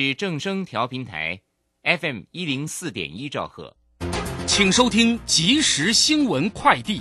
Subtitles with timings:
[0.00, 1.40] 是正声调频台
[1.82, 3.74] ，FM 一零四点一兆赫，
[4.46, 7.00] 请收听即时新闻快递。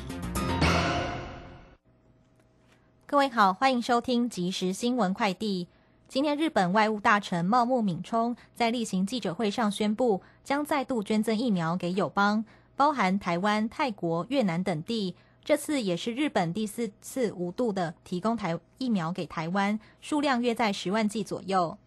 [3.06, 5.68] 各位好，欢迎收听即时新闻快递。
[6.08, 12.44] 今天，日本外务大臣茂木敏充在例行记者会上宣布，将再度捐赠疫苗给友邦，
[12.76, 15.16] 包含台湾、泰国、越南等地。
[15.46, 21.78] 这次也是日本第四次无度的提供台疫苗给台湾，数量约在十万剂左右。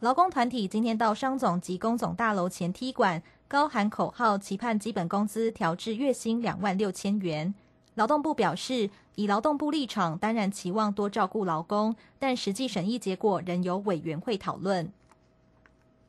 [0.00, 7.52] 劳工团体今天到商总及工总大楼前踢馆，高喊口号，期盼基本工资调至月薪两万六千元。
[7.96, 14.90] 劳动部表示，以劳动部立场，当然期望多照顾劳工，但实际审议结果仍由委员会讨论。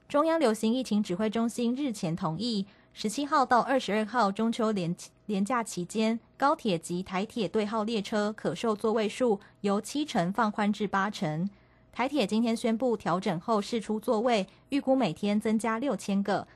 [0.08, 11.50] 中央流行疫情指挥中心日前同意，十七号到二十二号中秋连连假期间，高铁及台铁对号列车可售座位数由七成放宽至八成。
[11.92, 16.48] 台铁今天宣布调整后试出座位，预估每天增加六千个。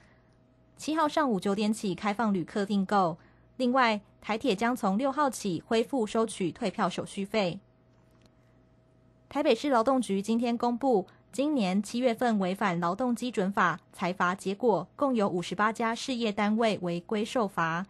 [0.78, 3.18] 七号上午九点起开放旅客订购。
[3.58, 7.60] 另外，台铁将从六号起恢复收取退票手续费。
[9.28, 17.86] 台北市劳动局今天公布，今年七月份违反劳动基准法裁罚结果，共有五十八家事业单位违规受罚，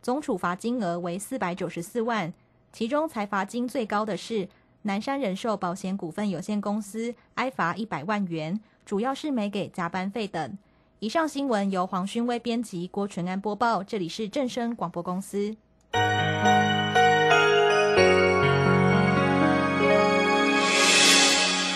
[0.00, 2.32] 总处罚金额为四百九十四万。
[2.72, 4.48] 其中裁罚金最高的是。
[4.86, 10.56] 南山人寿保险股份有限公司挨罚一百万元，主要是没给加班费等。
[11.00, 13.82] 以上新闻由黄勋威编辑，郭纯安播报。
[13.82, 15.56] 这里是正声广播公司。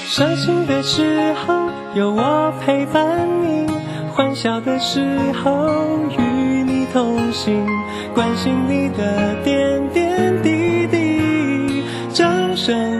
[0.07, 3.67] 伤心的时候有我陪伴你，
[4.13, 5.03] 欢笑的时
[5.33, 7.67] 候与你同行，
[8.15, 11.83] 关心你的点点滴滴。
[12.13, 13.00] 掌声。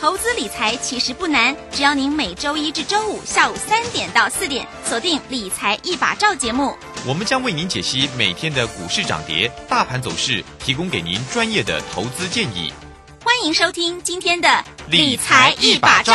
[0.00, 6.74] 投资理财其实不难，只要您每周一至周五下午三点到四点锁定《理财一把照》节目，
[7.06, 12.72] 我们将为您解析每天的股市涨跌、大盘走势，提供给您专业的投资建议。
[13.22, 14.48] 欢迎收听今天的
[14.88, 16.14] 《理财一把照》。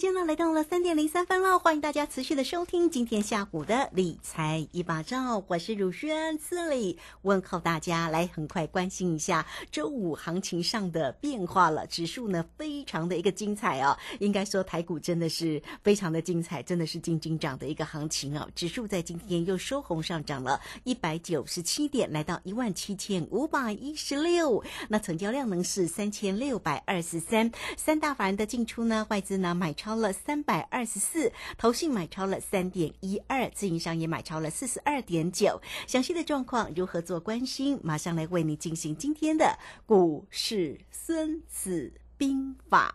[0.00, 11.86] 时间呢来到了三点零三分了，欢迎大家持续的收听今天下午的理财一把照，我是汝轩，这里问候大家，来很快关心一下周五行情上的变化了。
[11.86, 18.48] 指数呢非常的一个精彩哦，应该说台股真的是非常的精彩，真的是金金涨的一个行情哦。
[18.54, 29.74] 指数在今天又收红上涨了一百九十七点，来到一万七千五百一十六，那成交量呢是三千六百二十三，三大法人的进出呢，外资呢买。
[29.80, 35.60] 超超了三百二十四，投信买超了三点一二，自营商也买超了四十二点九。
[35.88, 37.76] 详细的状况如何做关心？
[37.82, 42.94] 马上来为你进行今天的股市孙子兵法。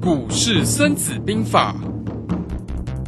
[0.00, 1.76] 股市孙子兵法，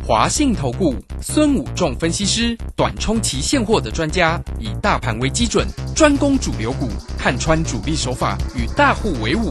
[0.07, 5.67] 华信投顾孙武仲分析师，短冲期现货的专家，以大盘为基准，
[5.97, 9.51] 专攻主流股，看穿主力手法，与大户为伍。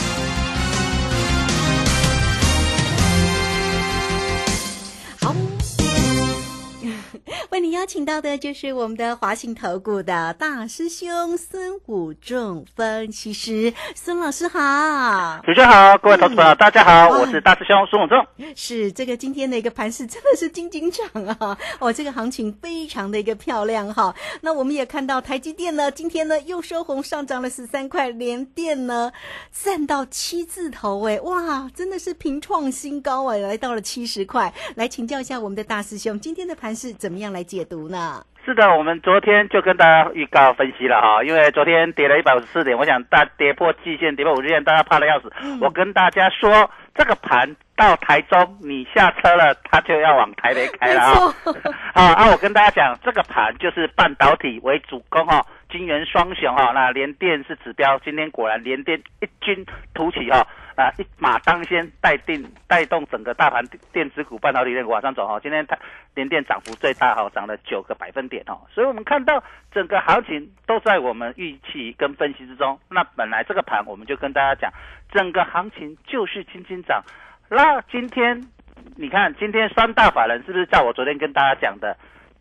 [7.81, 18.23] 邀请到的就是我们的华信投顾的大师兄孙武仲分析师，孙老师好，主持人好，各位投资朋友大家好，我是大师兄孙武仲。
[18.55, 24.13] 是这个今天的一个盘势真的是金金涨啊，哦，这个行情非常的一个漂亮哈。
[24.41, 29.11] 那我们也看到台积电呢，今天呢又收红上涨了十三块，连电呢
[29.51, 34.53] 站到七字头哎，哇，真的是平创新高啊，来到了七十块。
[34.75, 37.41] 来请教一下我们的大师兄，今天的盘势怎么样来？
[37.43, 38.21] 解读呢？
[38.43, 45.31] 是的，我们昨天就跟大家预告分析了哈，因为昨天跌了一百五十四点，我想大跌破季线，跌破五日线，大家怕的要死。
[45.61, 47.55] 我跟大家说，这个盘。
[47.73, 51.33] 到台中，你下车了，它就要往台北开了啊、
[51.95, 59.65] 好，啊，我跟大家讲，这个盘就是半导体为主攻哈、金元双雄哈、那联电是指标，今天果然联电一军
[59.95, 60.45] 突起哈、
[60.75, 65.77] 啊，一马当先带定带动整个大盘电子股、半导体类股往上走哈、今天它
[66.15, 72.79] 联电涨幅最大哈、涨了九个百分点哈、所以我们看到整个行情都在我们预期跟分析之中。
[72.89, 74.71] 那本来这个盘我们就跟大家讲，
[75.11, 77.03] 整个行情就是轻轻涨。
[77.49, 78.47] 那今天
[78.95, 81.95] 你看，今天三大法人是不是照我昨天跟大家讲的？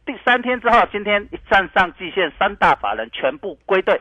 [0.06, 4.00] 第三天之后，今天一站上季线，三大法人全部归队。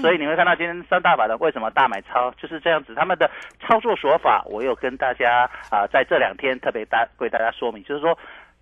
[0.00, 2.94] 所以你会看到今天三大法的为什么大买超，就是这样子。
[2.94, 3.28] 他们的
[3.60, 8.16] 操作手法，我有跟大家啊、在这两天特别大为大家说明，就是说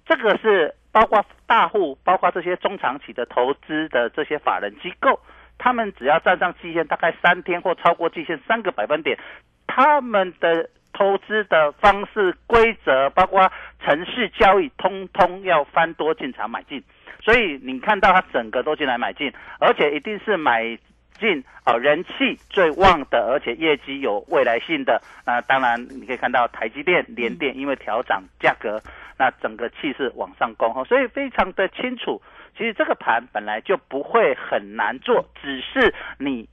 [0.07, 5.21] 这个是包括大户，包括这些中长期的投资的这些法人机构，
[5.59, 9.19] 他们只要站上季线，大概三天或超过季线三个百分点，
[9.67, 13.53] 他们的投资的方式、规则，包括
[13.85, 16.83] 城市交易，通通要翻多进场买进。
[17.21, 19.31] 所以你看到它整个都进来买进，
[19.61, 20.79] 而且一定是买
[21.21, 25.03] 进哦，人气最旺的，而且业绩有未来性的。
[25.27, 28.81] 那当然你可以看到台积电、联电因为调涨价格，
[29.19, 32.23] 那整个气势往上攻哈，所以非常的清楚。
[32.57, 36.49] 其实这个盘本来就不会很难做，只是你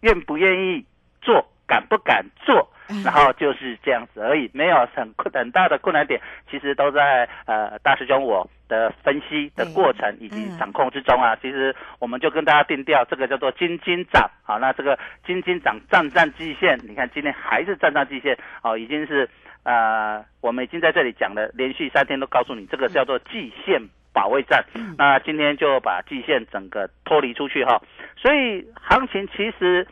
[0.00, 0.84] 愿不愿意
[1.20, 2.70] 做，敢不敢做。
[3.04, 6.20] 然后就是这样子而已，没有很困很大的困难点，
[6.50, 11.36] 其实都在呃大师兄我的分析的过程以及掌控之中啊。
[11.40, 19.28] 其实我们就跟大家定调，这个叫做金金涨，好，那这个金金涨站站季线，你看今天还是站上季线，哦，已经是
[19.62, 23.80] 呃我们已经在这里讲了，连续三天都告诉你，这个叫做季线。
[24.12, 24.64] 保卫战，
[24.98, 27.80] 那今天就把季线整个脱离出去哈，
[28.16, 29.86] 所以行情其实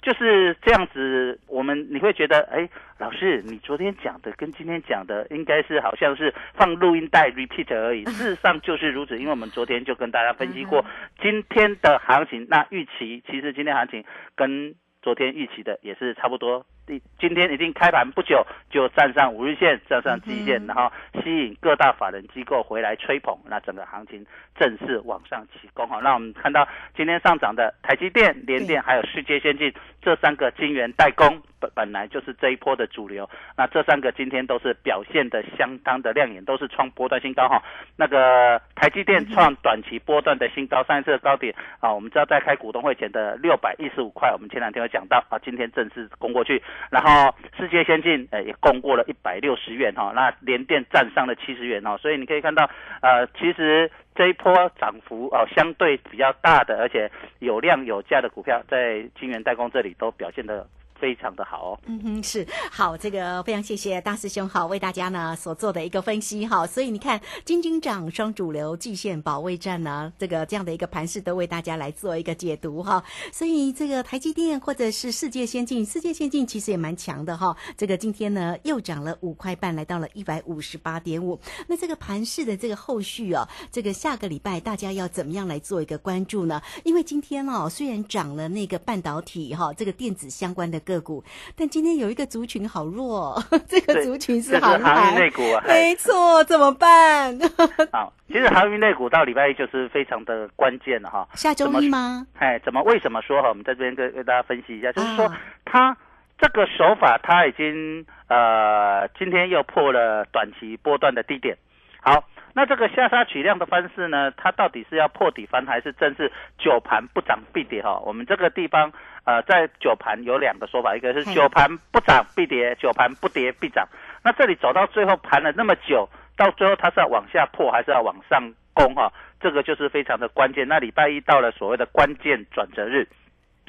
[0.00, 2.68] 就是这样子，我们你会觉得，哎，
[2.98, 8.04] 老师，你昨天讲的跟今天讲的，应该是好像是放录音带 repeat 而已。
[8.12, 10.84] 事实上就是如此，因为我们昨天就跟大家分析过
[11.20, 14.04] 今天的行情，那预期其实今天行情
[14.34, 16.64] 跟昨天预期的也是差不多。
[16.88, 20.90] 第今天已经开盘不久就站上五日线，站上季线，然后
[21.22, 24.24] 吸引各大法人机构回来吹捧，那整个行情
[24.58, 26.00] 正式往上起攻哈。
[26.02, 29.70] 那我们看到今天上涨的台积电、联电还有世界先进
[30.00, 33.28] 这三个晶圆代工，本本来就是这一波的主流。
[33.54, 37.62] 那这三个今天都是表现的相当的亮眼，都是创波段新高哈。
[37.96, 46.62] 那个台积电创短期波段的新高，上一次的高点啊，我们知道在开股东会前的六百一十五块，我们前两天有讲到啊，今天正式攻过去。
[46.90, 52.68] 然后世界先进呃也攻过了一百六十元哈，那联电站上了七十元哈，所以你可以看到
[53.02, 57.10] 呃其实这一波涨幅哦相对比较大的，而且
[57.40, 60.66] 有量有价的股票在金源代工这里都表现的
[60.98, 61.80] 非常的好哦。
[61.86, 62.46] 嗯哼，是。
[62.70, 73.02] 好，这个非常谢谢大师兄好为大家呢所做的一个分析哈，所以你看金金涨双主流季线保卫战呢，这个这样的一个盘势都为大家来做一个解读哈，
[73.32, 86.60] 所以这个台积电或者是世界先进，世界先进其实也蛮强的哈，这个今天呢又涨了五块半，来到了一百五十八点五，那这个盘势的这个后续哦，这个下个礼拜大家要怎么样来做一个关注呢？
[86.84, 91.22] 因为今天哦虽然涨了那个半导体哈，这个电子相关的个股，
[91.56, 97.38] 但今天有一个族群好弱哦， 这个族群是航航运海类股啊， 没错，怎么办？
[97.92, 101.28] 好，其实航运类股到礼拜一就是非常的关键了哈。
[101.34, 102.26] 下周一吗？
[102.38, 103.48] 哎，怎么为什么说哈？
[103.50, 105.96] 我们在这边跟跟大家分析一下，就是说啊它
[106.38, 111.56] 这个手法，它已经呃今天又破了短期波段的低点。
[112.00, 112.24] 好，
[112.58, 118.00] 那这个下杀取量的方式呢，它到底是要破底翻还是正是九盘不涨必跌哈？
[118.04, 118.90] 我们这个地方
[119.22, 123.86] 呃在九盘有两个说法，一个是嘿九盘不涨必跌，九盘不跌必涨。
[124.24, 129.12] 那这里走到最后盘了那么久，到最后它是要往下破还是要往上攻哈？
[129.38, 130.66] 这个就是非常的关键。
[130.66, 133.06] 那礼拜一到了所谓的关键转折日，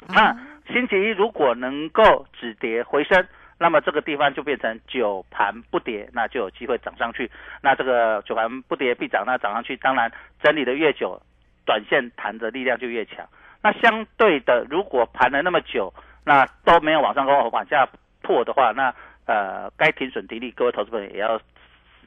[0.08, 3.24] 那星期一如果能够止跌回升，
[3.62, 7.30] 那么这个地方就变成九盘不跌，那就有机会涨上去。
[7.60, 10.10] 那这个九盘不跌必涨，那涨上去，当然
[10.42, 11.20] 整理的越久，
[11.66, 13.28] 短线弹的力量就越强。
[13.62, 15.92] 那相对的，如果盘了那么久，
[16.24, 17.86] 那都没有往上攻往下
[18.22, 18.94] 破的话，那
[19.26, 21.38] 呃该停损停利，各位投资朋友也要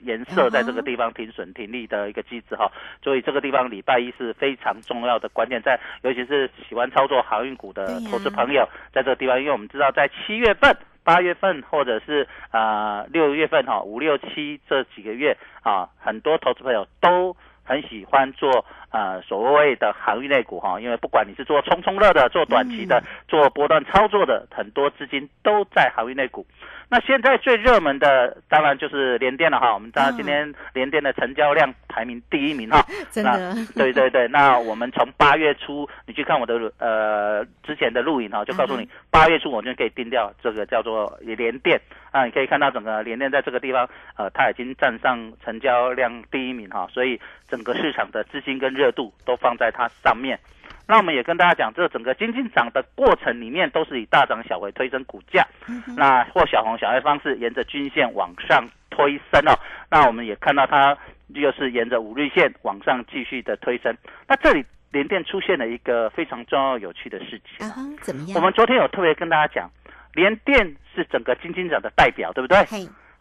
[0.02, 2.72] 颜色在这个地方停损停利的一个机制哈，
[3.04, 26.46] 所以这个地方礼拜一是非常重要的关键，在尤其是喜欢操作航运股的投资朋友，在这个地方，因为我们知道在七月份、八月份或者是呃六月份哈、五六七这几个月啊，很多投资朋友都很喜欢做呃所谓的航运类股哈，因为不管你是做冲冲乐的、做短期的、做波段操作的，很多资金都在航运类股。
[26.90, 32.86] 那现在最热门的当然就是联电了哈，我们知道今天联电的成交量排名第一名哈。
[33.10, 41.82] 真的，对对对，那我们从八月初，你去看我的呃之前的录影哈，就告诉你八月初我就可以定掉这个叫做联电
[42.12, 47.20] 啊，你可以看到整个联电在这个地方呃，它已经站上成交量第一名哈，所以
[47.50, 50.40] 整个市场的资金跟热度都放在它上面。
[50.86, 55.48] 那我们也跟大家讲，这整个金金涨的过程里面，都是以大涨小回推升股价，
[55.96, 59.58] 那或小红小黑方式沿着均线往上推升哦。
[59.90, 60.98] 那我们也看到它
[61.30, 63.96] 又是沿着五日线往上继续的推升。
[64.28, 68.36] 那这里联电出现了一个非常重要有趣的事情啊，怎么样？
[68.36, 69.72] 我们昨天有特别跟大家讲，
[70.14, 72.58] 联电是整个金金涨的代表，对不对？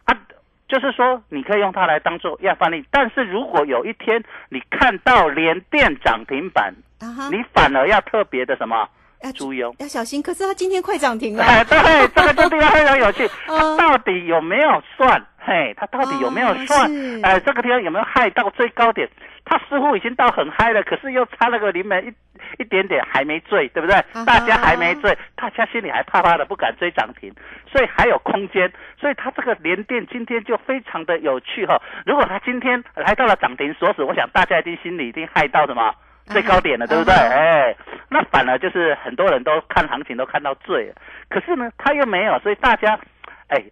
[0.03, 0.13] 啊，
[0.67, 6.73] 就是说你可以用它来当做亚范例，但是如果有一天你看到连电涨停板，
[7.31, 8.87] 你反而要特别的什么
[9.23, 9.73] 要注意哦。
[9.79, 10.21] 要小心。
[10.21, 11.77] 可是它今天快涨停了，哎，对，
[12.15, 15.25] 这个这地方非常有趣，嗯它到底有没有算？
[15.39, 16.89] 嘿，它到底有没有算？
[17.23, 19.09] 哎，这个地方有没有害到最高点？
[19.45, 22.13] 它似乎已经到很嗨了，可是又差了个临门一
[22.61, 23.95] 一点点，还没醉，对不对？
[24.13, 27.29] 哈大家还没醉，大家心里还怕怕的，不敢追涨停，
[27.69, 28.71] 所以还有空间。
[28.97, 35.93] 所以它这个连电今天就非常的有趣哈、如果它今天来到了涨停锁死，我想大家一定心里一定害到什么？
[36.25, 37.13] 最高点了，对不对？
[37.13, 37.75] 哎，
[38.09, 40.95] 那反而就是很多人都看行情都看到醉了，
[41.29, 42.99] 可是呢，他又没有，所以大家，
[43.47, 43.63] 哎，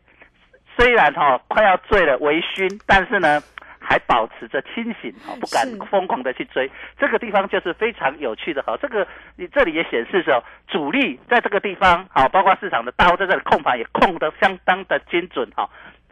[0.77, 3.41] 虽然哈、快要醉了，微醺，但是呢。
[3.83, 6.69] 还保持着清醒，哦，不敢是疯狂的去追。
[6.99, 8.77] 这个地方就是非常有趣的哈。
[8.79, 9.05] 这个
[9.35, 15.67] 你这里也显示着主力在这个地方，好，包括市场的大户在这里控盘也控得相当的精准哈。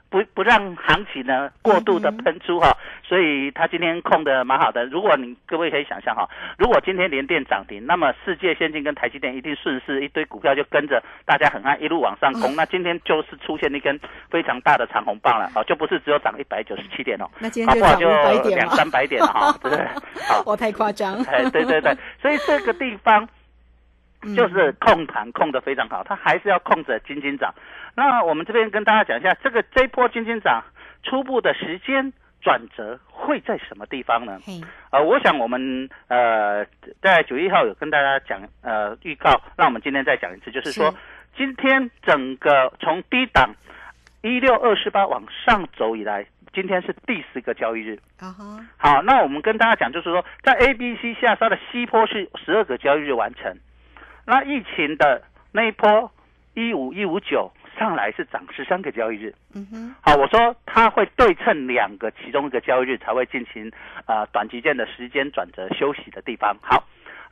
[0.10, 4.86] 不不让行情呢过度的喷出哈，所以它今天控的蛮好的。
[4.86, 12.56] 如果你各位可以想象哈，如果今天联电涨停，那么世界先进跟台积电一定顺势一堆股票就跟着大家很爱一路往上攻。
[12.56, 14.00] 那今天就是出现一根
[14.30, 19.86] 非常大的长红棒了哦，就不是只有涨一百九十七点哦， 那今天就涨就500点嘛两三百点了哈，对不对？
[20.28, 23.28] 好， 我太夸张，哎，对对对，所以这个地方嗯
[24.36, 27.54] 就是控盘控得非常好，它还是要控着金金涨。
[27.96, 30.64] 那我们这边跟大家讲一下，这个这波金金涨
[31.04, 32.12] 初步的时间
[32.42, 34.40] 转折会在什么地方呢？
[34.46, 34.62] 嘿，
[34.92, 36.66] 呃，我想我们呃
[37.02, 40.98] 在九月一号有跟大家讲呃预告，那我们今天再讲一次，就是说是
[41.38, 43.54] 今天整个从低档
[44.22, 48.00] 一六二四八往上走以来，今天是第四个交易日。
[48.78, 53.58] 好，那我们跟大家讲，就是说，在 A、B、C 下杀的西坡是十二个交易日完成，
[54.30, 56.12] 那疫情的那一波
[56.54, 59.34] 一五一五九上来是涨十三个交易日。
[59.56, 63.72] 嗯哼，好，我说它会对称两个，其中一个交易日才会进行
[64.06, 66.56] 呃短期间的时间转折休息的地方。
[66.62, 66.84] 好，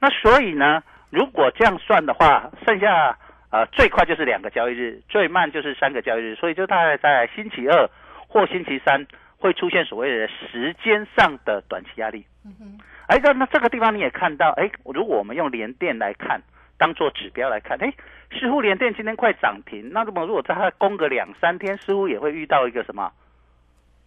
[0.01, 3.15] 那所以呢，如果这样算的话，剩下
[3.51, 7.87] 呃最快就是两个交易日，最慢就是三个交易日，所以就大概在星期二
[8.27, 9.05] 或星期三
[9.37, 12.25] 会出现所谓的时间上的短期压力。
[12.43, 16.41] 嗯哼，哎，那那这个地方你也看到，哎，如果我们用联电来看，
[16.77, 17.93] 当做指标来看，哎，
[18.31, 23.11] 似乎联电今天快涨停，那么如果在它攻个两三天，似乎也会遇到一个什么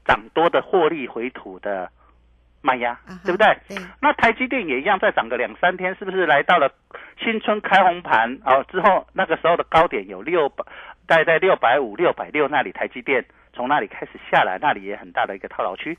[0.04, 1.90] 涨多的获利回吐的
[2.62, 3.58] 卖压，对不对？
[3.68, 6.70] 对，那台积电也一样，再涨个两三天，是不是来到了
[7.18, 8.64] 新春开红盘哦？
[8.70, 10.64] 之后那个时候的高点有六百，
[11.06, 15.96] 大概在六百五、六百六那里，台积电从那里开始下来，那里也很大的一个套牢区。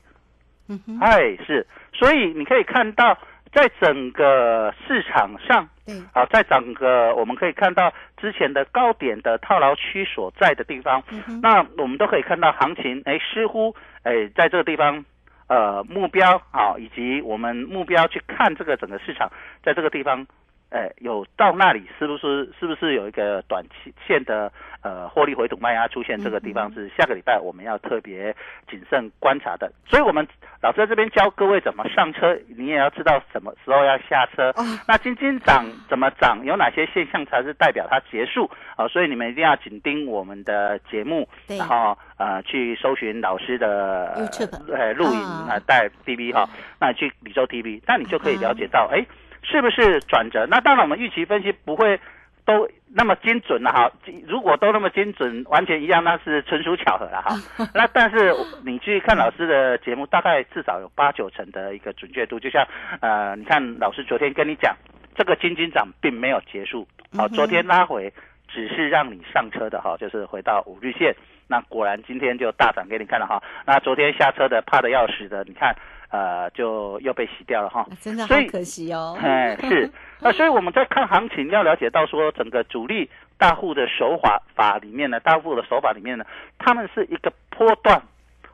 [0.68, 3.18] 嗯哼，哎，是，所以你可以看到，
[3.52, 15.04] 在整个市场上，嗯，啊，在整个我们可以看到之前的高点的套牢区所在的地方，嗯哼，那我们都可以看到行情，哎，似乎哎在这个地方，
[15.48, 19.30] 呃，目标啊，以及我们目标去看这个整个市场，
[19.62, 20.26] 在这个地方。
[20.72, 24.50] 哎，有到那里是不是是不是有一个短期线的
[24.80, 26.18] 呃获利回吐卖压出现？
[26.18, 28.34] 这个地方是下个礼拜我们要特别
[28.70, 29.70] 谨慎观察的。
[29.86, 30.26] 所以，我们
[30.62, 34.48] 老师在这边教各位怎么上车，你也要知道什么时候要下车。
[34.56, 36.42] 哦那金金涨怎么涨？
[36.44, 38.50] 有哪些现象才是代表它结束？
[38.76, 44.30] 啊、所以你们一定要紧盯我们的节目，然后呃去搜寻老师的
[44.72, 46.48] 呃录影啊啊带 TV 哈，
[46.80, 49.04] 那你去李州 TV，那你就可以了解到，哎、
[49.42, 50.46] 是不是转折？
[50.46, 51.98] 那当然，我们预期分析不会
[52.44, 53.90] 都那么精准了哈。
[54.26, 57.36] 如果都那么精准，完全一样，那是纯属巧合了哈。
[57.74, 58.34] 那但是
[58.64, 62.38] 你去看老师的节目，大概至少有八九成的一个准确度。
[62.38, 62.66] 就像
[63.00, 64.76] 呃，你看老师昨天跟你讲，
[65.14, 68.12] 这个金金涨并没有结束，好、昨天拉回
[68.48, 71.14] 只是让你上车的哈，就是回到五日线。
[71.48, 73.42] 那果然今天就大涨给你看了哈。
[73.66, 75.74] 那昨天下车的怕的要死的，你看
[76.12, 77.80] 呃就又被洗掉了哈。
[77.80, 79.18] 啊真的好所以可惜哦。
[79.20, 79.90] 哎，是，
[80.20, 86.24] 那所以我们在看行情，要了解到说整个主力大户的手法法里面呢，大户的手法里面呢，
[86.58, 87.98] 他们是一个波段，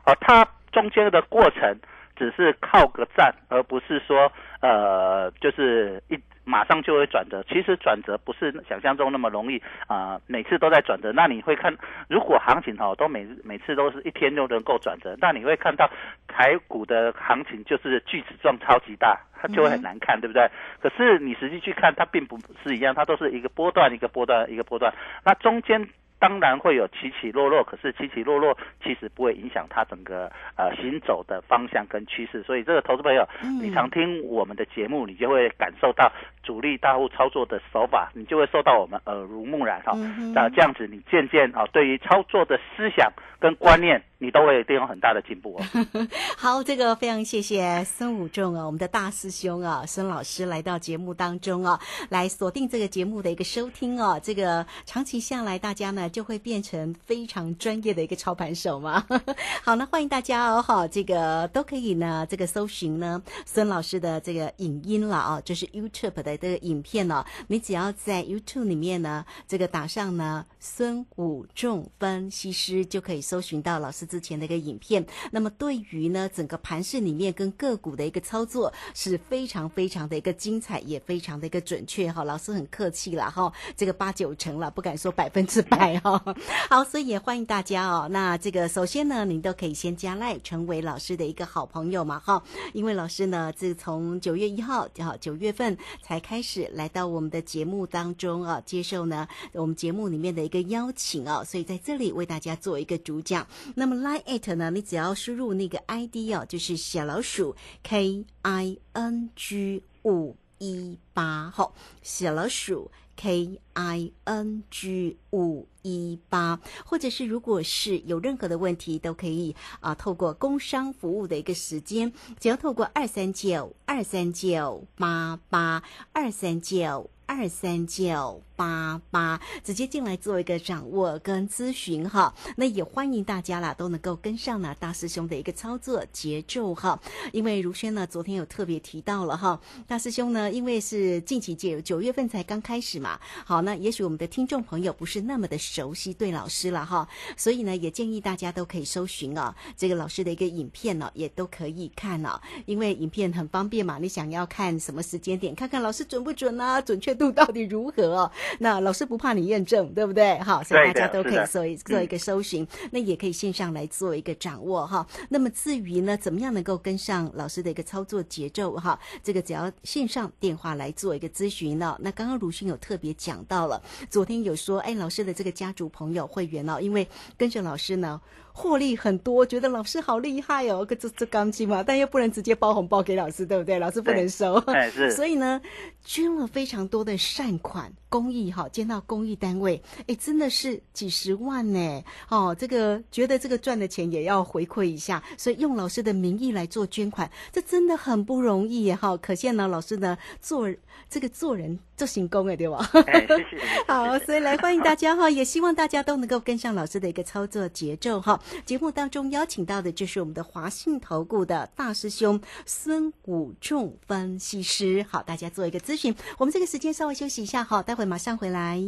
[0.05, 1.77] 哦，它中间的过程
[2.19, 4.29] 只是靠个站，而不是说
[4.61, 7.41] 呃，就是一马上就会转折。
[7.47, 11.13] 其实转折不是想象中那么容易啊、每次都在转折。
[11.13, 11.73] 那你会看，
[12.09, 15.89] 如果行情哦都每每次都是一天就能够转折，那你会看到
[16.27, 20.49] 台股的行情就是锯齿状超级大，它就会很难看，对不对？
[20.81, 25.87] 可是你实际去看，它并不是一样，它都是一个波段一个波段一个波段，那中间。
[26.19, 33.27] 当然会有起起落落，可是起起落落其实不会影响它整个呃行走的方向跟趋势，所以这个投资朋友，
[33.61, 36.11] 你常听我们的节目，你就会感受到
[36.43, 39.93] 主力大户操作的手法，你就会受到我们耳濡目染哈。
[40.33, 45.63] 那、这样子，你渐渐啊、对于操作的思想跟观念，你都会一定有很大的进步哦。
[46.37, 54.19] 好，这个非常谢谢孙武仲啊，我们的大师兄啊，孙老师来到节目当中啊，来锁定这个节目的一个收听哦。
[54.21, 59.05] 这个长期下来，大家呢就会变成非常专业的一个操盘手嘛。
[59.63, 75.05] 好，那欢迎大家哦，哈，这个都可以呢，这个搜寻呢孙老师的这个影音了啊，就是 YouTube 的这个影片哦，你只要在 YouTube 里面呢，这个打上呢孙武仲分析师，就可以搜寻到老师之前的一个影片。
[75.31, 82.23] 那么对于呢整个盘市里面跟个股的一个操作是非常非常的一个精彩，也非常的一个准确哈。
[82.23, 86.21] 老师很客气了哈，这个八九成了，不敢说百分之百 哈。
[86.69, 88.07] 好，所以也欢迎大家哦。
[88.09, 92.41] 那这个首先呢，您都可以先加赖，成为老师的一个好朋友嘛哈。
[92.73, 103.45] 因为老师呢，自从九月一号哈九月份才开始来到我们的节目当中啊，接受呢我们节目里面的一个邀请啊，所以在这里为大家做一个主讲。
[103.75, 127.09] 那么 Line at 呢，你只要输入那个 ID 哦，就是小老鼠 K I N G 五一八号，小老鼠 K I N G 五一八，或者是如果是有任何的问题，都可以啊、透过工商服务的一个时间，只要透过二三九二三九八八二三九。
[127.31, 132.35] 二三九八八，直接进来做一个掌握跟咨询哈。
[132.57, 136.99] 那也欢迎大家啦，都能够跟上呢大师兄的一个操作节奏哈。
[137.31, 158.31] 因为如轩呢，昨天有特别提到了哈，大师兄呢，因为是近期九九月份才刚开始嘛，好，那也许我们的听众朋友不是那么的熟悉对老师了哈，所以呢，也建议大家都可以搜寻啊，这个老师的一个影片呢、也都可以看哦，因为影片很方便嘛，你想要看什么时间点，看看老师准不准啊，准确度到底如何哦？
[158.59, 160.39] 那老师不怕你验证，对不对？
[160.39, 165.05] 好，所以大家都可以做一做一个搜寻，那也可以线上来做一个掌握哈。
[165.29, 168.99] 那么至于呢，怎么样能够跟上老师的一个操作节奏哈？
[169.23, 171.95] 这个只要线上电话来做一个咨询呢。
[171.99, 177.07] 那刚刚卢迅有特别讲到了，昨天有说，哎，老师的这个家族朋友会员哦，因为
[177.37, 178.19] 跟着老师呢。
[178.53, 183.79] 获利很多，觉得老师好厉害哦，这这钢筋嘛，但又不能直接包红包给老师，对不对？
[183.79, 185.61] 老师不能收，哎是所以呢，
[186.03, 192.03] 捐了非常多的善款公益哈，捐到公益单位，哎，真的是几十万呢。
[192.29, 199.15] 哦，这个觉得这个赚的钱也要回馈一下，所以用老师的名义来做捐款，这真的很不容易耶哈。
[199.17, 200.69] 可见呢，老师呢做
[201.09, 202.89] 这个做人做行功哎，对吧？
[202.91, 208.38] 谢谢好，所以来欢迎大家哈，也希望大家都能够跟上老师的一个操作节奏哈。
[208.65, 216.15] 节目当中邀请到的就是我们的华信投顾的大师兄孙武仲分析师，好，大家做一个咨询。
[216.37, 218.81] 我们这个时间稍微休息一下哈，待会马上回来。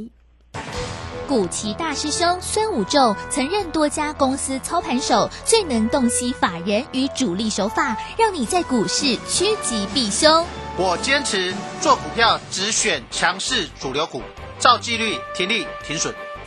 [1.28, 10.46] 古奇大师兄孙武仲曾任多家公司操盘手，最能洞悉法人与主力手法，让你在股市趋吉避凶。
[10.78, 14.22] 我坚持做股票只选强势主流股，
[14.60, 16.14] 照纪律停利停损。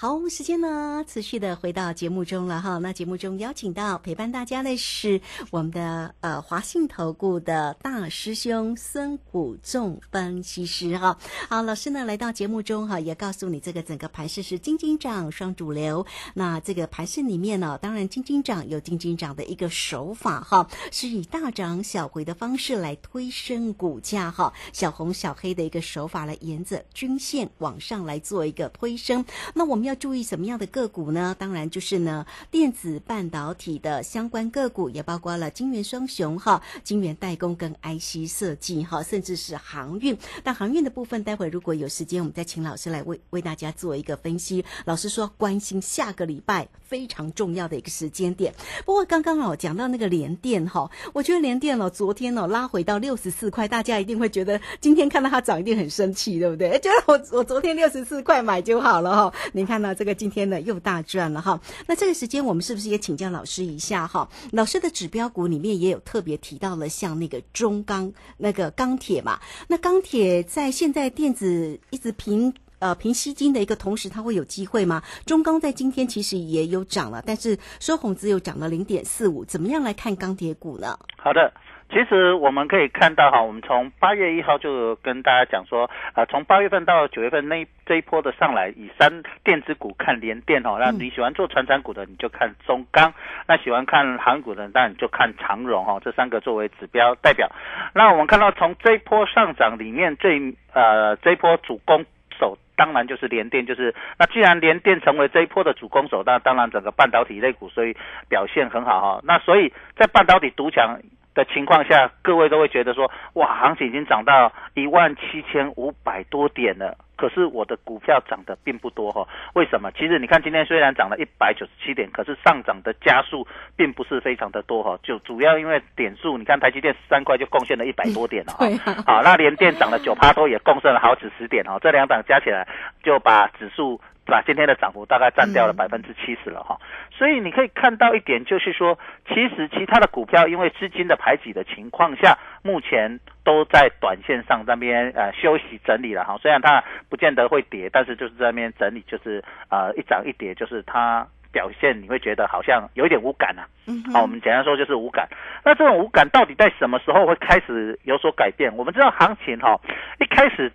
[0.00, 2.78] 好，时间呢持续的回到节目中了哈。
[2.78, 11.18] 那节目中邀请到陪伴大家的是我们的呃华信投顾的大师兄孙谷仲分析师哈。
[11.50, 16.06] 好，老师呢来到节目中哈，也告诉你这个整个盘势是金金涨双主流。
[16.32, 29.22] 那这个盘势里面呢，当然金金涨有金金涨的一个手法哈，是以大涨小回的方式来推升股价哈，小红小黑的一个手法来沿着均线往上来做一个推升。
[29.52, 31.34] 那我们要要注意什么样的个股呢？
[31.36, 40.16] 当然就是呢，电子半导体的相关个股，也包括了金元双雄哈、金元代工跟 IC 设计哈，甚至是航运。
[40.44, 44.64] 但航运的部分，待会如果有时间，我们再请老师来为为大家做一个分析。
[44.84, 48.54] 老师说关心下个礼拜非常重要的一个时间点。
[48.84, 56.78] 不过刚刚哦讲到那个联电哈，我觉得联电哦昨天哦拉回到六十四块，大家一定会觉得今天看到它涨一定很生气，对不对？
[56.78, 59.34] 觉得我我昨天六十四块买就好了哈。
[59.52, 61.60] 你看到这个今天呢又大赚了哈。
[61.86, 64.28] 那这个时间我们是不是也请教老师一下哈？
[64.52, 69.40] 老师的指标股里面也有特别提到了像那个中钢那个钢铁嘛。
[69.68, 75.02] 那钢铁在现在电子一直平呃平息金的一个同时，它会有机会吗？
[75.26, 79.44] 中钢在今天其实也有涨了，但是收红只有涨了零点四五。
[79.44, 80.98] 怎么样来看钢铁股呢？
[81.16, 81.52] 好的。
[81.90, 93.12] 其实我们可以看到哈，我们从八月一号就跟大家讲说，呃，从八月份到九月份那这一波的上来，以三电子股看联电哦，那你喜欢做传产股的你就看中钢，
[93.48, 97.50] 那喜欢看航股的那你就看长荣哈，这三个作为指标代表。
[97.92, 102.04] 那我们看到从这一波上涨里面最呃这一波主攻
[102.38, 107.96] 手当然就是联电，就是那既然联电成为这一波的主攻手，那当然整个半导体类股所以
[108.28, 109.20] 表现很好哈。
[109.24, 111.00] 那所以在半导体独强。
[111.34, 119.26] 的情况下，各位都会觉得说，哇，行情已经涨到一万七千五百多点了，可是我的股票涨得并不多哈。
[119.54, 119.90] 为什么？
[119.92, 124.98] 其实你看今天虽然涨了一百九十七点，可是上涨的加速并不是非常的多哈。
[125.02, 128.66] 就主要因为点数，你看台积电十三块就贡献了一百多点了哈。
[129.06, 131.78] 好，那连电涨了九趴多，也贡献了好几十点哦。
[131.80, 132.66] 这两档加起来
[133.02, 134.00] 就把指数。
[134.30, 136.78] 把今天的涨幅大概占掉了百分之七十了哈，
[137.10, 146.38] 所以你可以看到一点，就是说，其实其他的股票因为资金的排挤的情况下，目前都在短线上那边呃休息整理了哈。
[146.40, 153.66] 虽然它不见得会跌，但是就是在那边整理，就是呃一涨一跌，就是它表现你会觉得好像有一点无感啊。
[153.86, 154.02] 嗯。
[154.12, 155.28] 好，我们简单说就是无感。
[155.64, 158.74] 那这种无感到底在什么时候会开始有所改变？
[158.76, 159.80] 我们知道行情哈，
[160.20, 160.72] 一开始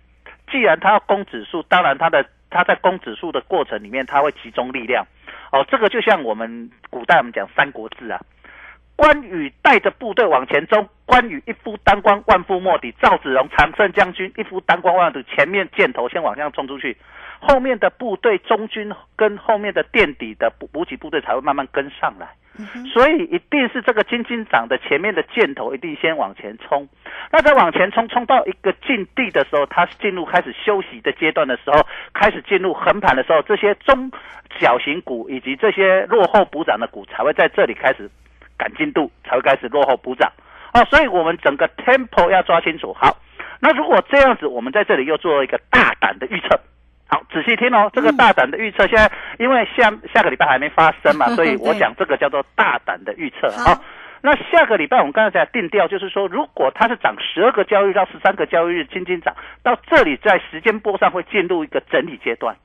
[0.50, 2.24] 既然它要攻指数，当然它的
[2.56, 5.06] 它在攻指数的过程里面，它会集中力量，
[5.52, 8.18] 哦，这个就像我们古代我们讲《三国志》啊，
[8.96, 16.96] 关羽带着部队往前冲，关羽一夫当关，万夫莫敌；赵子龙常胜将军一夫当关，万夫前面箭头先往上冲出去，
[17.40, 22.28] 后面的部队中军跟后面的垫底的补给部队才会慢慢跟上来。
[22.92, 26.88] 所以一定是这个金金涨的前面的箭头一定先往前冲，
[27.30, 34.10] 那在往前冲冲到一个境地的时候，它是进入开始休息的阶段的时候，开始进入横盘的时候，这些中
[34.58, 38.10] 小型股以及这些落后补涨的股才会在这里开始
[38.56, 40.32] 赶进度，才会开始落后补涨。
[40.72, 42.92] 哦，所以我们整个 tempo 要抓清楚。
[42.94, 43.16] 好，
[43.60, 46.60] 那如果这样子，我们在这里又做一个大胆的预测。
[47.08, 53.48] 好，仔细听哦，这个大胆的预测，现在因为下下个礼拜还没发生嘛， 所以 我讲这个叫做大胆的预测。
[53.64, 53.80] 好，
[54.22, 62.56] 那下个礼拜我们刚才在定调，就是说，如果它是涨十二个交易日到十三个交易日，轻轻涨到这里，在时间波上会进入一个整理阶段。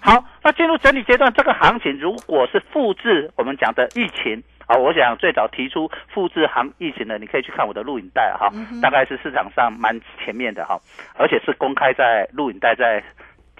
[0.00, 10.78] 好，那进入整理阶段，这个行情如果是复制我们讲的疫情啊，我想最早提出复制行疫情的，你可以去看我的录影带哈，大概是市场上蛮前面的哈，
[11.18, 13.02] 而且是公开在录影带在。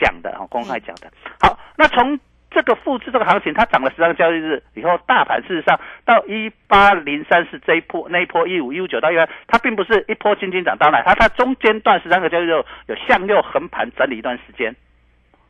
[0.01, 1.09] 讲的哦，公开讲的。
[1.41, 2.19] 好，那从
[2.51, 12.51] 这个复制这个行情，它涨了十三个交易日以后，大盘事实上到一八零三四这一波那一波一五一五九到一万，它并不是一波轻轻涨到来，它它中间段十三个交易日
[12.89, 14.75] 有向右横盘整理一段时间。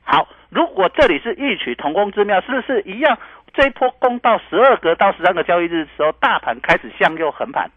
[0.02, 3.16] 好，如果这里是异曲同工之妙，是不是一样？
[3.54, 7.70] 这一波攻到十二个到十三个交易日的时候，大盘开始向右横盘。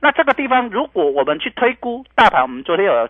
[0.00, 3.08] 那这个地方，如果我们去推估大盘，我们昨天有。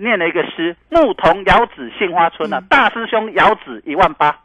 [0.00, 4.38] 念了一个诗：牧童遥指杏花村啊，大师兄遥指一万八。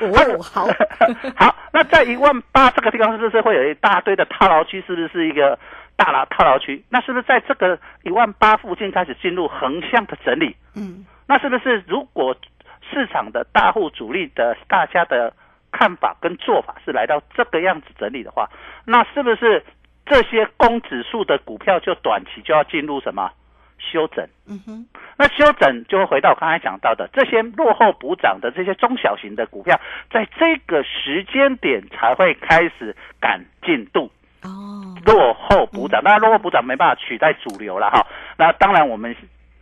[0.00, 0.66] 哦，好
[1.34, 4.82] 好，那在一万八这个地方是不是会有一大堆的套牢区？
[4.86, 5.58] 是不是一个
[5.96, 6.84] 大牢套牢区？
[6.90, 10.54] 那是不是在这个一万八附近开始进入横向的整理？
[10.76, 12.36] 嗯，那是不是如果
[12.90, 15.32] 市场的大户主力的大家的
[15.72, 18.48] 看法跟做法是来到这个样子整理的话，
[18.84, 19.64] 那是不是
[20.06, 23.30] 这些公指数的股票就短期就要进入什么？
[23.78, 24.26] 修整。
[24.46, 24.86] 嗯哼，
[25.16, 34.10] 那修整就会回到我刚才讲到的这些落后补涨的这些中小型的股票，在这个时间点才会开始赶进度。
[34.42, 38.06] 哦，落后补涨，当然落后补涨没办法取代主流了哈。
[38.36, 39.14] 那当然我们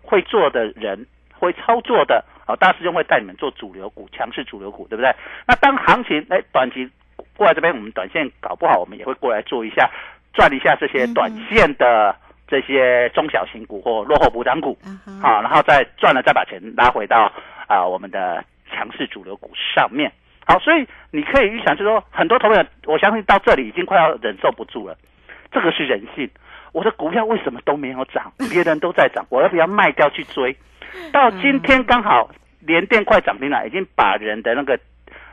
[0.02, 5.10] 会做的人，会操作的，哦，大师兄会带你们做主流股、强势主流股，对不对？
[5.46, 6.88] 那当行情哎短期
[7.36, 9.90] 过来这边，我们短线搞不好，我们也会过来做一下
[10.34, 12.14] 赚一下这些短线的
[12.46, 14.76] 这些中小型股或落后补涨股，
[15.20, 17.32] 好，然后再赚了再把钱拉回到
[17.66, 20.12] 啊我们的强势主流股上面。
[20.46, 24.96] 好，所以你可以预想，就是说，很多投资者，我相信到这里已经快要忍受不住了。
[25.50, 26.30] 这个是人性，
[26.70, 28.32] 我的股票为什么都没有涨？
[28.48, 30.56] 别人都在涨，我要不要卖掉去追？
[31.12, 32.30] 到今天刚好
[32.60, 34.78] 连电快涨停了，已经把人的那个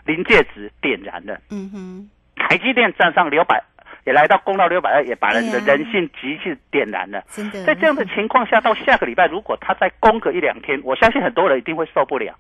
[0.04, 1.38] 临界值点燃了。
[1.52, 3.64] 嗯哼，台积电站上六百，
[4.06, 7.24] 也来到公道六百二，也把人的人性极致点燃了。
[7.30, 12.34] 真的，在这样的情况下，到下个礼拜，如果他再攻个一两天，我相信很多人一定会受不了。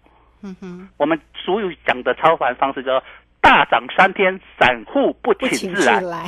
[0.43, 3.01] 嗯哼，我们所有讲的超凡方式叫
[3.41, 6.27] 大涨三天，散户不请自来。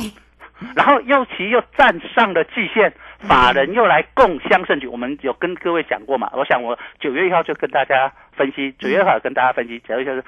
[0.73, 4.87] 然后又其又站上了季线，法人又来共襄盛举。
[4.87, 6.31] 我们有跟各位讲过嘛？
[6.33, 10.23] 我想我九月一号就跟大家分析，九月一号跟大家分析，九月就是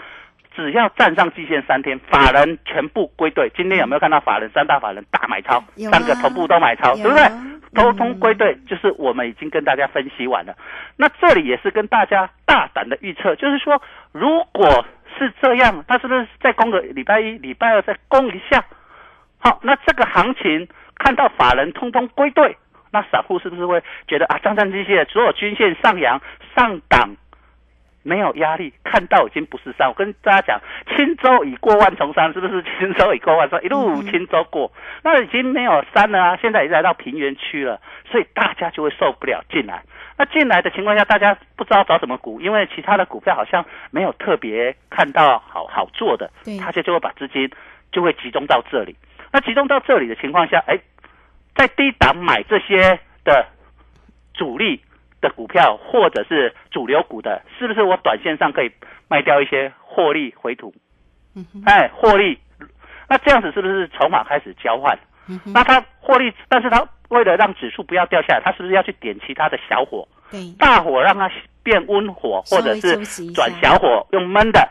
[0.57, 3.47] 只要站上季线三天，法人全部归队。
[3.55, 7.29] 今天有没有看到法人三大法人大买超，三个头部都买超，对不对？
[7.75, 10.55] 通通归队，就是我们已经跟大家分析完了。
[10.95, 13.79] 那这里也是跟大家大胆的预测，就是说，
[14.11, 14.83] 如果
[15.19, 18.65] 是这样，他是不是再攻个礼拜一、礼拜二再攻一下？
[19.37, 22.57] 好，那这个行情看到法人通通归队，
[22.91, 26.19] 那散户是不是会觉得啊，张三机械所有均线上扬
[26.55, 27.15] 上档？
[28.07, 29.85] 没有压力，看到已经不是山。
[29.85, 30.61] 我跟大家讲，
[30.95, 33.61] 轻舟已过万重山，是不是轻舟已过万重？
[33.61, 34.71] 一路轻舟过，
[35.03, 36.37] 那已经没有山了啊！
[36.41, 39.83] 现在已经来到平原区了，所以大家就会受不了进来。
[40.17, 47.51] 那进来的情况下，大家不知道找什么股，因为其他的股票好像没有特别看到好好做的，大家就会把资金
[47.91, 48.95] 就会集中到这里。
[49.33, 50.79] 那集中到这里的情况下，哎，
[51.55, 53.45] 在低档买这些的
[54.33, 54.81] 主力。
[55.19, 58.71] 的股票或者是主流股的，是不是我短线上可以
[59.07, 60.73] 卖掉一些获利回吐？
[61.35, 62.37] 嗯哎，获利，
[63.09, 64.97] 那这样子是不是筹码开始交换？
[65.27, 70.07] 嗯那它获利，但是它为了让指数不要掉下来，它是不是要去点其他的小火？
[70.31, 71.31] 对，大火让它
[71.63, 74.69] 变温火，或者是转小火用闷的，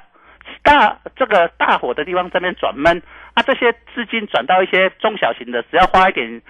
[0.62, 3.02] 大这个大火的地方这边转闷，
[3.34, 6.40] 啊，这些资金转到一些中小型的，只要花一点。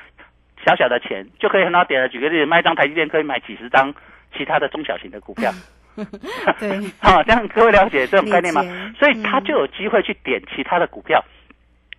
[0.67, 2.09] 小小的钱就可以很好点了。
[2.09, 3.95] 举个例子，卖一张台积电可以买几十张
[4.37, 5.53] 其他的中小型的股票。
[6.59, 8.63] 对，好， 这样各位了解这种概念吗？
[8.99, 11.25] 所以他就有机会去点其他的股票。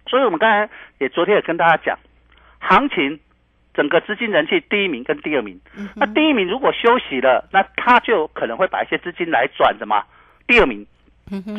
[0.06, 1.98] 所以我们刚才也昨天也跟大家讲，
[2.60, 3.20] 行情
[3.74, 5.60] 整个资金人气第一名跟第二名。
[5.96, 10.04] 那第一名如果休息了，那他就可能会把一些资金来转什么？
[10.46, 10.86] 第二名。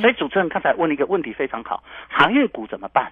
[0.01, 3.11] 所以主持人刚才问了一个问题非常好，航运股怎么办？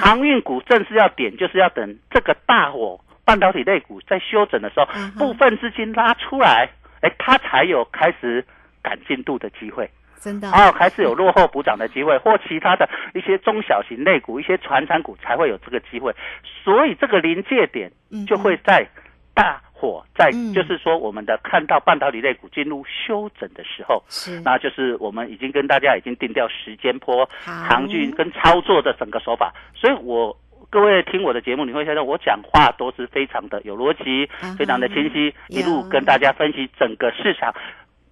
[0.00, 3.00] 航运股正是要点，就是要等这个大火。
[3.32, 4.86] 半导体类股在休整的时候，
[5.18, 6.68] 部分资金拉出来，
[7.00, 8.44] 哎，它才有开始
[8.82, 9.88] 赶进度的机会，
[10.20, 16.14] 真的，然后开始有落后补涨的机会，或其他的一些中小型类股、一些传产股才会有这个机会，
[16.62, 17.90] 所以这个临界点
[18.26, 18.86] 就会在
[19.32, 30.36] 大火在，就是说我们的看到半导体类股进入休整的时候，是，那就是我们已经跟大家已经定掉时间波、航运跟操作的整个手法，所以我。
[30.72, 37.54] 各位听我的节目，你会发现我讲话都是非常的有逻辑，非常的清晰，一路跟大家分析整个市场，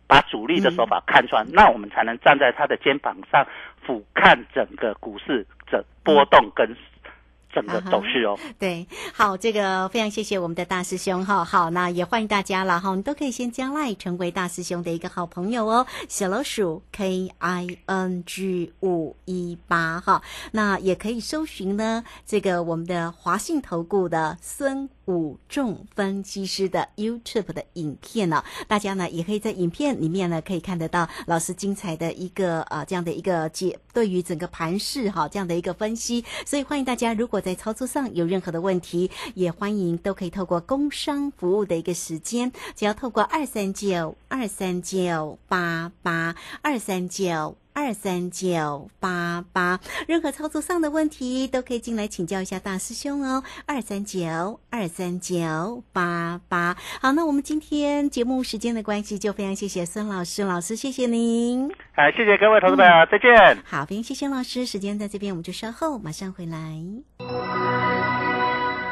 [0.06, 3.46] 把主力的手法看穿，那我们才能站在他的肩膀上
[3.80, 6.76] 俯瞰整个股市的波动跟。
[7.52, 24.88] 整个走势哦，对，好，这个非常谢谢我们的大师兄哈，好，那也欢迎大家了哈，你都可以先将来成为大师兄的一个好朋友哦，小老鼠 K I N G 五一八哈，那也可以搜寻呢，这个我们的华信投顾的孙。
[25.10, 47.59] 五重分析师的 YouTube 的影片呢，大家呢也可以在影片里面呢可以看得到老师精彩的一个啊这样的一个解对于整个盘势哈这样的一个分析，所以欢迎大家如果在操作上有任何的问题，也欢迎都可以透过工商服务的一个时间，只要透过二三九二三九八八二三九。
[47.72, 53.42] 二三九八八，任何操作上的问题都可以进来请教一下大师兄哦。
[53.66, 61.70] 二三九二三九八八，好，那我们今天节目时间的关系，就非常谢谢孙老师，老师谢谢您。
[61.92, 63.62] 好，谢谢各位投资朋友，再见。
[63.64, 68.19] 好，非常谢谢老师，时间在这边，我们就稍后马上回来。